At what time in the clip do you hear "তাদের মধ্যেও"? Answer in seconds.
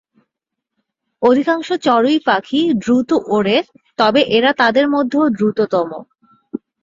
4.61-5.25